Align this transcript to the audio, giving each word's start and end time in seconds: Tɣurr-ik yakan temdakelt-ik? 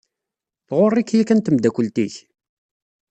Tɣurr-ik 0.67 1.09
yakan 1.13 1.39
temdakelt-ik? 1.41 2.15